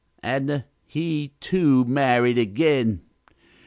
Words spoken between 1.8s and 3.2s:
married again!